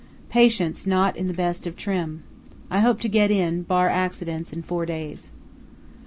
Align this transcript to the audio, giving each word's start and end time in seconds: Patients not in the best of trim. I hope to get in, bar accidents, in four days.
Patients 0.29 0.87
not 0.87 1.15
in 1.15 1.27
the 1.27 1.33
best 1.35 1.67
of 1.67 1.75
trim. 1.75 2.23
I 2.71 2.79
hope 2.79 3.01
to 3.01 3.07
get 3.07 3.29
in, 3.29 3.61
bar 3.61 3.87
accidents, 3.87 4.51
in 4.51 4.63
four 4.63 4.83
days. 4.83 5.29